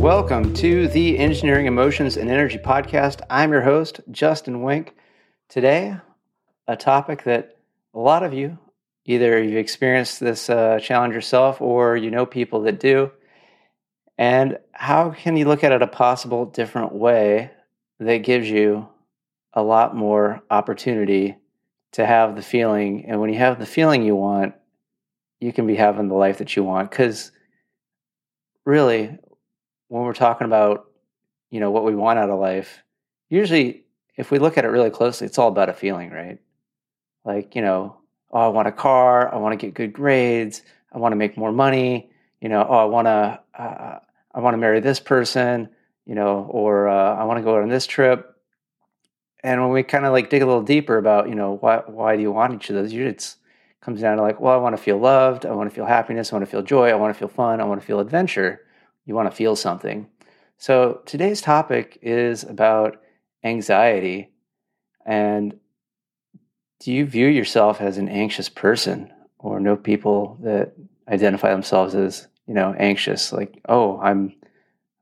[0.00, 3.20] Welcome to the Engineering Emotions and Energy Podcast.
[3.28, 4.94] I'm your host, Justin Wenck.
[5.50, 5.94] Today,
[6.66, 7.58] a topic that
[7.92, 8.58] a lot of you
[9.04, 13.10] either you've experienced this uh, challenge yourself or you know people that do.
[14.16, 17.50] And how can you look at it a possible different way
[17.98, 18.88] that gives you
[19.52, 21.36] a lot more opportunity
[21.92, 23.04] to have the feeling?
[23.06, 24.54] And when you have the feeling you want,
[25.40, 26.90] you can be having the life that you want.
[26.90, 27.32] Because
[28.64, 29.18] really,
[29.90, 30.86] when we're talking about
[31.50, 32.82] you know what we want out of life,
[33.28, 33.84] usually
[34.16, 36.38] if we look at it really closely, it's all about a feeling, right?
[37.24, 37.96] Like you know,
[38.30, 41.36] oh, I want a car, I want to get good grades, I want to make
[41.36, 42.10] more money,
[42.40, 43.98] you know, oh, I want to, uh,
[44.32, 45.68] I want to marry this person,
[46.06, 48.36] you know, or uh, I want to go on this trip.
[49.42, 52.14] And when we kind of like dig a little deeper about, you know, why why
[52.14, 52.92] do you want each of those?
[52.92, 53.34] Usually it
[53.80, 56.32] comes down to like, well, I want to feel loved, I want to feel happiness,
[56.32, 58.60] I want to feel joy, I want to feel fun, I want to feel adventure.
[59.10, 60.06] You want to feel something.
[60.56, 63.02] So today's topic is about
[63.42, 64.30] anxiety.
[65.04, 65.58] And
[66.78, 70.74] do you view yourself as an anxious person or know people that
[71.08, 74.32] identify themselves as you know anxious like oh i'm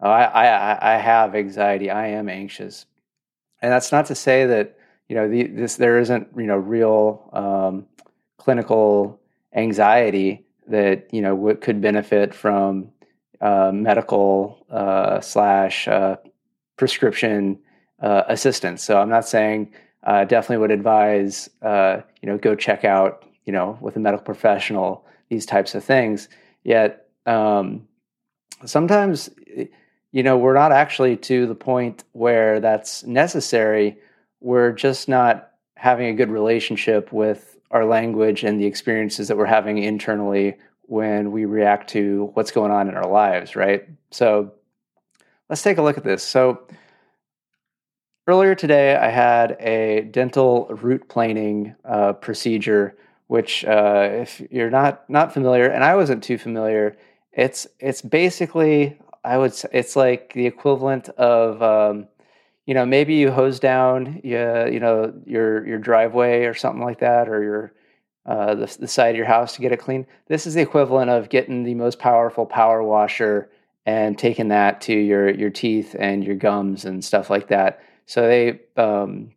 [0.00, 2.86] oh, I, I i have anxiety i am anxious
[3.60, 4.78] and that's not to say that
[5.10, 7.86] you know the, this there isn't you know real um,
[8.38, 9.20] clinical
[9.54, 12.90] anxiety that you know could benefit from
[13.40, 16.16] uh, medical uh, slash uh,
[16.76, 17.58] prescription
[18.00, 19.72] uh, assistance so i'm not saying
[20.04, 25.46] definitely would advise you know go check out you know with a medical professional these
[25.46, 26.28] types of things.
[26.64, 27.86] Yet um,
[28.64, 29.30] sometimes
[30.12, 33.98] you know we're not actually to the point where that's necessary.
[34.40, 39.46] We're just not having a good relationship with our language and the experiences that we're
[39.46, 40.56] having internally
[40.88, 43.88] when we react to what's going on in our lives, right?
[44.10, 44.52] So
[45.48, 46.22] let's take a look at this.
[46.22, 46.66] So
[48.28, 52.94] Earlier today, I had a dental root planing uh, procedure,
[53.28, 56.98] which, uh, if you're not not familiar, and I wasn't too familiar,
[57.32, 62.06] it's it's basically I would say it's like the equivalent of um,
[62.66, 64.38] you know maybe you hose down you,
[64.70, 67.72] you know your your driveway or something like that, or your
[68.28, 70.06] uh, the, the side of your house to get it clean.
[70.26, 73.50] This is the equivalent of getting the most powerful power washer
[73.86, 77.82] and taking that to your your teeth and your gums and stuff like that.
[78.04, 79.32] So they um,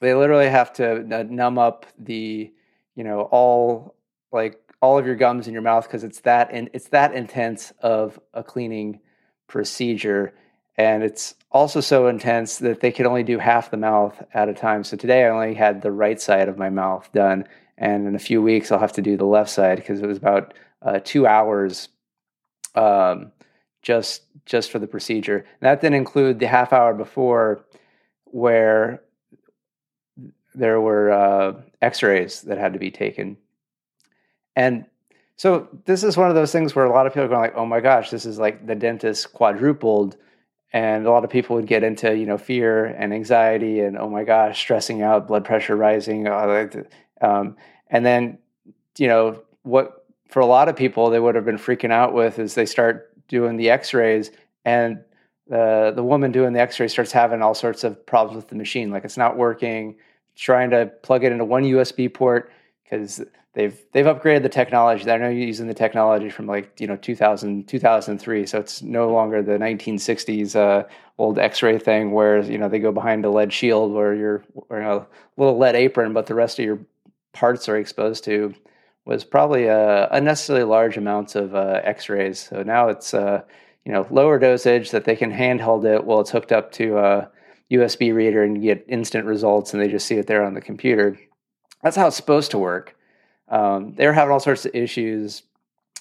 [0.00, 2.52] they literally have to numb up the
[2.94, 3.94] you know all
[4.30, 7.72] like all of your gums in your mouth because it's that and it's that intense
[7.80, 9.00] of a cleaning
[9.46, 10.34] procedure.
[10.76, 14.54] And it's also so intense that they can only do half the mouth at a
[14.54, 14.84] time.
[14.84, 18.18] So today i only had the right side of my mouth done and in a
[18.18, 21.26] few weeks i'll have to do the left side because it was about uh, two
[21.26, 21.88] hours
[22.74, 23.32] um,
[23.82, 25.36] just just for the procedure.
[25.36, 27.64] And that didn't include the half hour before
[28.24, 29.02] where
[30.54, 33.36] there were uh, x-rays that had to be taken.
[34.56, 34.86] And
[35.36, 37.56] so this is one of those things where a lot of people are going like
[37.56, 40.16] oh my gosh this is like the dentist quadrupled.
[40.70, 44.08] And a lot of people would get into you know fear and anxiety and oh
[44.08, 46.28] my gosh stressing out blood pressure rising
[47.20, 47.56] um,
[47.88, 48.38] and then
[48.96, 52.38] you know what for a lot of people they would have been freaking out with
[52.38, 54.30] is they start doing the x-rays
[54.64, 55.02] and
[55.48, 58.90] the the woman doing the x-ray starts having all sorts of problems with the machine.
[58.90, 59.96] Like it's not working.
[60.36, 62.52] Trying to plug it into one usb port
[62.84, 63.20] because
[63.54, 65.04] they've they've upgraded the technology.
[65.04, 69.42] They're now using the technology from like you know 2000 2003 so it's no longer
[69.42, 70.86] the 1960s uh,
[71.18, 74.86] old x-ray thing where you know they go behind a lead shield where you're wearing
[74.86, 75.06] a
[75.36, 76.78] little lead apron but the rest of your
[77.32, 78.54] parts are exposed to
[79.04, 83.42] was probably uh, unnecessarily large amounts of uh, x-rays so now it's uh,
[83.84, 87.30] you know lower dosage that they can handheld it while it's hooked up to a
[87.70, 91.18] USB reader and get instant results, and they just see it there on the computer.
[91.82, 92.96] That's how it's supposed to work.
[93.48, 95.42] Um, they were having all sorts of issues,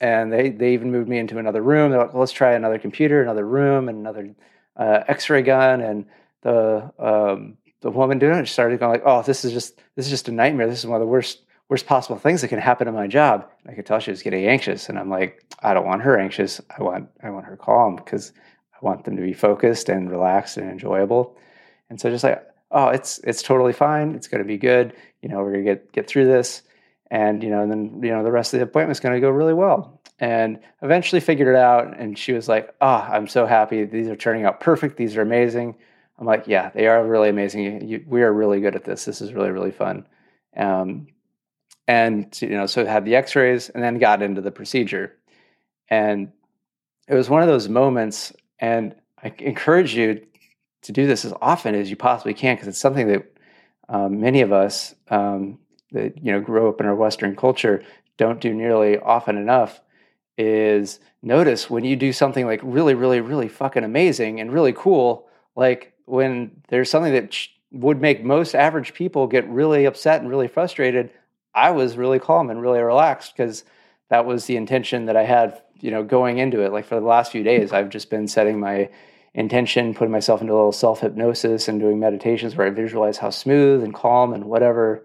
[0.00, 1.90] and they they even moved me into another room.
[1.90, 4.34] They're like, well, "Let's try another computer, another room, and another
[4.76, 6.06] uh, X-ray gun." And
[6.42, 10.10] the um, the woman doing it started going like, "Oh, this is just this is
[10.10, 10.66] just a nightmare.
[10.66, 13.48] This is one of the worst worst possible things that can happen in my job.
[13.66, 16.60] I could tell she was getting anxious, and I'm like, I don't want her anxious.
[16.76, 18.32] I want I want her calm because
[18.74, 21.36] I want them to be focused and relaxed and enjoyable.
[21.90, 24.14] And so just like, oh, it's it's totally fine.
[24.14, 24.94] It's going to be good.
[25.20, 26.62] You know, we're going to get get through this,
[27.10, 29.30] and you know, and then you know, the rest of the appointment's going to go
[29.30, 29.98] really well.
[30.18, 31.98] And eventually figured it out.
[31.98, 33.84] And she was like, oh, I'm so happy.
[33.84, 34.96] These are turning out perfect.
[34.96, 35.74] These are amazing.
[36.22, 37.88] I'm like, yeah, they are really amazing.
[37.88, 39.04] You, we are really good at this.
[39.04, 40.06] This is really really fun.
[40.56, 41.08] Um,
[41.88, 45.16] and you know so had the x-rays and then got into the procedure
[45.88, 46.30] and
[47.08, 50.24] it was one of those moments And I encourage you
[50.82, 53.36] to do this as often as you possibly can because it's something that
[53.88, 55.58] um, many of us um,
[55.90, 57.82] that you know grow up in our Western culture
[58.16, 59.80] don't do nearly often enough.
[60.38, 65.28] Is notice when you do something like really, really, really fucking amazing and really cool,
[65.56, 67.36] like when there's something that
[67.72, 71.10] would make most average people get really upset and really frustrated.
[71.54, 73.64] I was really calm and really relaxed because
[74.08, 76.72] that was the intention that I had, you know, going into it.
[76.72, 78.90] Like for the last few days, I've just been setting my
[79.34, 83.30] intention, putting myself into a little self hypnosis and doing meditations where I visualize how
[83.30, 85.04] smooth and calm and whatever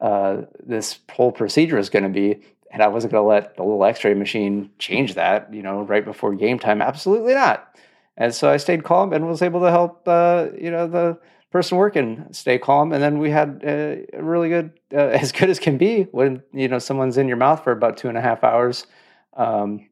[0.00, 2.40] uh, this whole procedure is going to be.
[2.70, 5.82] And I wasn't going to let the little x ray machine change that, you know,
[5.82, 6.82] right before game time.
[6.82, 7.76] Absolutely not.
[8.18, 11.18] And so I stayed calm and was able to help, uh, you know, the
[11.50, 12.92] person working stay calm.
[12.92, 16.68] And then we had a really good, uh, as good as can be when, you
[16.68, 18.86] know, someone's in your mouth for about two and a half hours.
[19.34, 19.88] Um,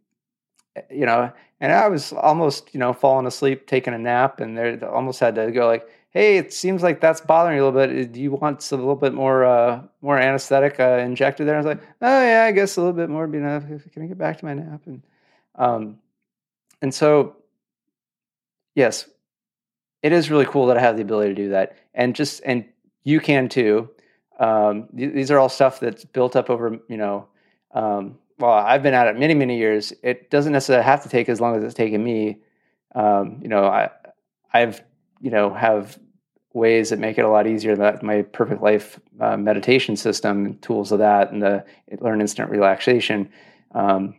[0.90, 4.78] you know, and I was almost, you know, falling asleep, taking a nap, and they
[4.80, 8.12] almost had to go like, "Hey, it seems like that's bothering you a little bit.
[8.12, 11.66] Do you want a little bit more, uh, more anesthetic uh, injected there?" I was
[11.66, 13.64] like, "Oh yeah, I guess a little bit more would be enough.
[13.92, 15.02] Can I get back to my nap?" And,
[15.54, 15.98] um,
[16.82, 17.36] and so,
[18.76, 19.08] yes,
[20.04, 22.64] it is really cool that I have the ability to do that, and just and
[23.02, 23.90] you can too.
[24.38, 27.26] Um, th- these are all stuff that's built up over, you know.
[27.74, 29.92] Um, well, I've been at it many, many years.
[30.02, 32.38] It doesn't necessarily have to take as long as it's taken me.
[32.94, 33.90] Um, you know, I,
[34.52, 34.82] I've,
[35.20, 35.98] you know, have
[36.52, 37.74] ways that make it a lot easier.
[37.76, 41.64] That my perfect life uh, meditation system, tools of that, and the
[42.00, 43.30] learn instant relaxation.
[43.74, 44.14] Um,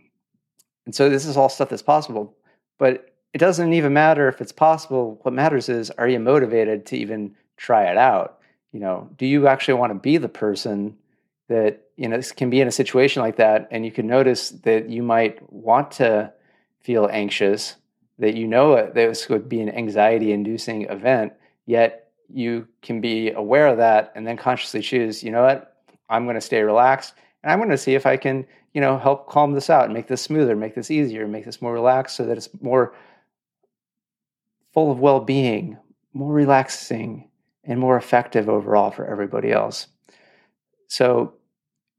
[0.86, 2.36] and so this is all stuff that's possible,
[2.80, 5.20] but it doesn't even matter if it's possible.
[5.22, 8.40] What matters is, are you motivated to even try it out?
[8.72, 10.98] You know, do you actually want to be the person
[11.48, 14.50] that you know this can be in a situation like that and you can notice
[14.50, 16.34] that you might want to
[16.82, 17.76] feel anxious
[18.18, 21.32] that you know that this would be an anxiety inducing event
[21.68, 25.78] yet you can be aware of that and then consciously choose you know what
[26.10, 27.14] i'm going to stay relaxed
[27.44, 29.94] and i'm going to see if i can you know help calm this out and
[29.94, 32.94] make this smoother make this easier make this more relaxed so that it's more
[34.78, 35.78] full of well-being
[36.14, 37.30] more relaxing
[37.64, 39.88] and more effective overall for everybody else
[40.88, 41.34] so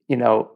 [0.09, 0.53] you know,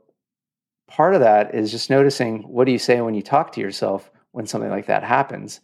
[0.88, 4.10] part of that is just noticing what do you say when you talk to yourself
[4.32, 5.60] when something like that happens.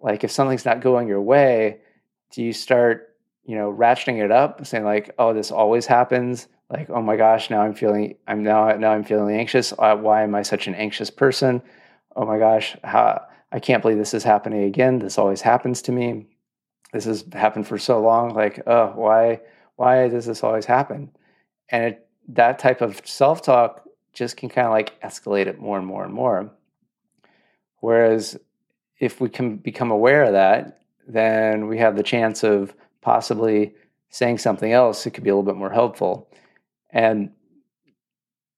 [0.00, 1.80] Like if something's not going your way,
[2.32, 3.14] do you start,
[3.44, 7.50] you know, ratcheting it up, saying like, "Oh, this always happens." Like, "Oh my gosh,
[7.50, 9.72] now I'm feeling, I'm now now I'm feeling anxious.
[9.78, 11.62] Uh, why am I such an anxious person?
[12.16, 14.98] Oh my gosh, how I can't believe this is happening again.
[14.98, 16.26] This always happens to me.
[16.92, 18.34] This has happened for so long.
[18.34, 19.40] Like, oh, why
[19.76, 21.10] why does this always happen?"
[21.70, 25.78] And it that type of self talk just can kind of like escalate it more
[25.78, 26.50] and more and more.
[27.80, 28.38] Whereas
[28.98, 33.74] if we can become aware of that, then we have the chance of possibly
[34.10, 36.30] saying something else that could be a little bit more helpful.
[36.90, 37.30] And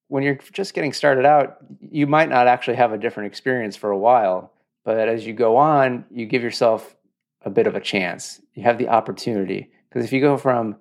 [0.09, 3.91] when you're just getting started out, you might not actually have a different experience for
[3.91, 4.53] a while.
[4.95, 6.97] But as you go on, you give yourself
[7.43, 8.41] a bit of a chance.
[8.55, 9.71] You have the opportunity.
[9.89, 10.77] Because if you go from,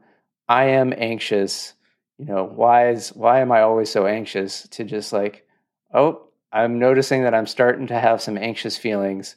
[0.48, 1.74] I am anxious
[2.20, 4.68] you know why is why am i always so anxious?
[4.68, 5.48] to just like
[5.94, 9.36] oh i'm noticing that i'm starting to have some anxious feelings.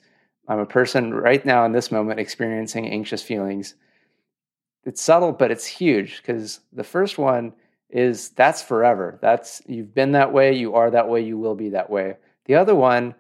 [0.49, 3.77] I'm a person right now in this moment experiencing anxious feelings.
[4.85, 7.53] It's subtle but it's huge because the first one
[7.89, 9.19] is that's forever.
[9.23, 12.17] That's you've been that way you are that way you will be that way.
[12.47, 13.15] The other one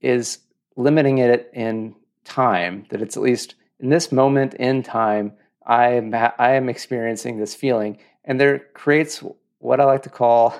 [0.00, 0.38] is
[0.76, 5.32] limiting it in time that it's at least in this moment in time
[5.66, 9.22] i am i am experiencing this feeling and there creates
[9.58, 10.54] what I like to call,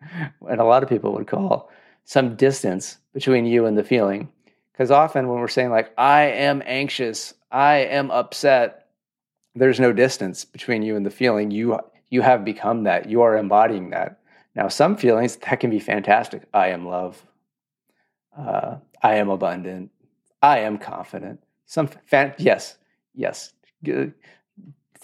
[0.48, 1.70] and a lot of people would call,
[2.04, 4.28] some distance between you and the feeling.
[4.72, 8.86] Because often when we're saying, like, I am anxious, I am upset,
[9.54, 11.50] there's no distance between you and the feeling.
[11.50, 14.20] You, you have become that, you are embodying that.
[14.54, 16.44] Now, some feelings that can be fantastic.
[16.54, 17.22] I am love.
[18.36, 19.90] Uh, I am abundant.
[20.40, 21.40] I am confident.
[21.66, 22.76] Some fan- yes,
[23.14, 23.52] yes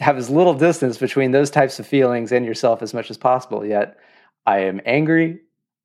[0.01, 3.65] have as little distance between those types of feelings and yourself as much as possible.
[3.65, 3.99] Yet,
[4.47, 5.41] I am angry.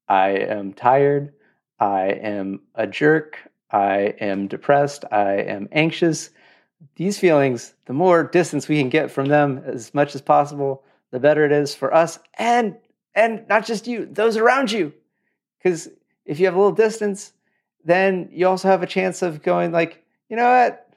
[0.08, 1.34] I am tired.
[1.79, 3.39] I am a jerk.
[3.72, 5.03] I am depressed.
[5.12, 6.29] I am anxious.
[6.96, 11.20] These feelings, the more distance we can get from them as much as possible, the
[11.20, 12.75] better it is for us and
[13.15, 14.91] and not just you, those around you.
[15.60, 15.88] Because
[16.25, 17.32] if you have a little distance,
[17.86, 20.88] then you also have a chance of going like, you know what?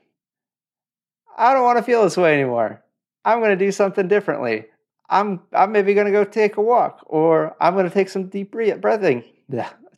[1.36, 2.82] I don't want to feel this way anymore.
[3.24, 4.66] I'm going to do something differently.
[5.08, 8.28] I'm I'm maybe going to go take a walk, or I'm going to take some
[8.28, 9.24] deep breathing,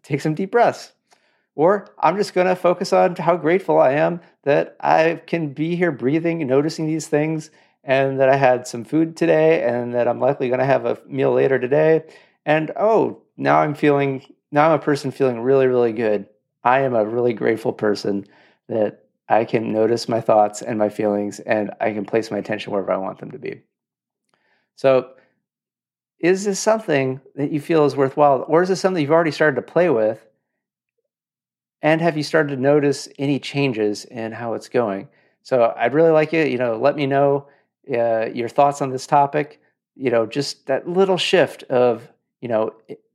[0.02, 0.92] take some deep breaths,
[1.58, 5.74] Or I'm just going to focus on how grateful I am that I can be
[5.74, 7.50] here breathing, noticing these things,
[7.82, 10.98] and that I had some food today, and that I'm likely going to have a
[11.06, 12.04] meal later today.
[12.46, 16.26] And oh, now I'm feeling, now I'm a person feeling really, really good.
[16.68, 18.26] I am a really grateful person
[18.68, 22.74] that I can notice my thoughts and my feelings, and I can place my attention
[22.74, 23.62] wherever I want them to be.
[24.76, 25.12] So,
[26.20, 29.56] is this something that you feel is worthwhile, or is this something you've already started
[29.56, 30.26] to play with?
[31.80, 35.08] And have you started to notice any changes in how it's going?
[35.42, 37.48] So, I'd really like you, you know, let me know
[37.90, 39.62] uh, your thoughts on this topic.
[39.96, 42.06] You know, just that little shift of,
[42.42, 42.74] you know,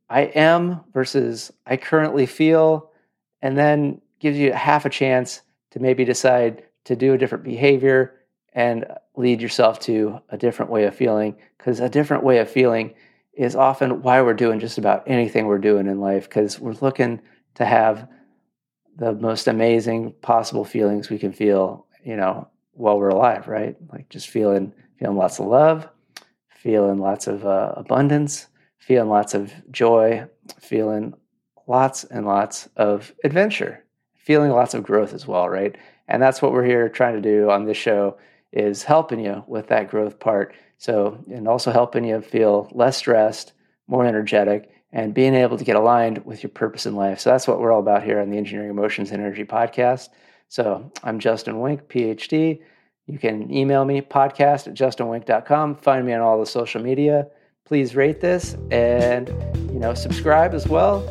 [0.10, 2.90] I am versus I currently feel,
[3.44, 8.16] and then gives you half a chance to maybe decide to do a different behavior
[8.54, 8.86] and
[9.16, 12.96] lead yourself to a different way of feeling because a different way of feeling
[13.34, 17.22] is often why we're doing just about anything we're doing in life because we're looking
[17.56, 18.08] to have
[18.96, 23.76] the most amazing possible feelings we can feel you know while we're alive right?
[23.92, 25.88] Like just feeling feeling lots of love
[26.50, 28.48] feeling lots of uh, abundance
[28.78, 30.26] feeling lots of joy
[30.60, 31.14] feeling
[31.68, 33.84] lots and lots of adventure
[34.16, 35.76] feeling lots of growth as well right
[36.08, 38.18] and that's what we're here trying to do on this show
[38.54, 40.56] is helping you with that growth part.
[40.78, 43.54] So, and also helping you feel less stressed,
[43.88, 47.20] more energetic, and being able to get aligned with your purpose in life.
[47.20, 50.10] So, that's what we're all about here on the Engineering Emotions and Energy podcast.
[50.50, 52.62] So, I'm Justin Wenck, PhD.
[53.08, 55.76] You can email me podcast at justinwenck.com.
[55.78, 57.28] Find me on all the social media.
[57.66, 59.30] Please rate this and,
[59.72, 61.02] you know, subscribe as well.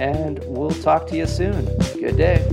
[0.00, 1.66] And we'll talk to you soon.
[2.00, 2.49] Good day.